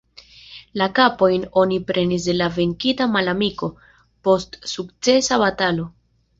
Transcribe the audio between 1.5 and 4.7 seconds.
oni prenis de la venkita malamiko, post